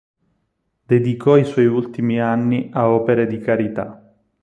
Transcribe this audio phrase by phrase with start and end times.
[0.85, 4.03] Dedicò i suoi ultimi anni a opere di carità.